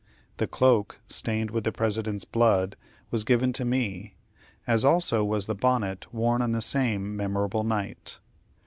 The 0.37 0.47
cloak, 0.47 0.99
stained 1.05 1.51
with 1.51 1.63
the 1.63 1.71
President's 1.71 2.25
blood, 2.25 2.75
was 3.11 3.23
given 3.23 3.53
to 3.53 3.63
me, 3.63 4.15
as 4.65 4.83
also 4.83 5.23
was 5.23 5.45
the 5.45 5.53
bonnet 5.53 6.11
worn 6.11 6.41
on 6.41 6.53
the 6.53 6.59
same 6.61 7.15
memorable 7.15 7.63
night. 7.63 8.19